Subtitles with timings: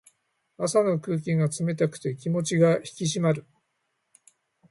[0.57, 3.45] 朝の空気が冷たくて気持ちが引き締まる。